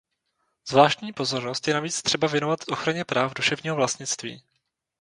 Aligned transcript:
Zvláštní 0.67 1.13
pozornost 1.13 1.67
je 1.67 1.73
navíc 1.73 2.01
třeba 2.01 2.27
věnovat 2.27 2.59
ochraně 2.67 3.05
práv 3.05 3.33
duševního 3.33 3.75
vlastnictví. 3.75 4.43